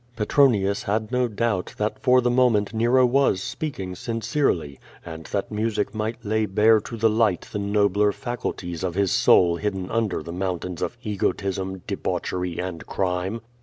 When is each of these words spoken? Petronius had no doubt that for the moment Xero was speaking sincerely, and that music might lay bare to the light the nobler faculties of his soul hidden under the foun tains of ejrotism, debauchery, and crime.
Petronius 0.15 0.81
had 0.81 1.11
no 1.11 1.27
doubt 1.27 1.75
that 1.77 1.99
for 2.01 2.21
the 2.21 2.31
moment 2.31 2.71
Xero 2.73 3.07
was 3.07 3.39
speaking 3.43 3.93
sincerely, 3.93 4.79
and 5.05 5.25
that 5.27 5.51
music 5.51 5.93
might 5.93 6.25
lay 6.25 6.47
bare 6.47 6.79
to 6.81 6.97
the 6.97 7.07
light 7.07 7.41
the 7.51 7.59
nobler 7.59 8.11
faculties 8.11 8.83
of 8.83 8.95
his 8.95 9.11
soul 9.11 9.57
hidden 9.57 9.91
under 9.91 10.23
the 10.23 10.33
foun 10.33 10.57
tains 10.57 10.81
of 10.81 10.97
ejrotism, 11.05 11.81
debauchery, 11.85 12.57
and 12.57 12.87
crime. 12.87 13.41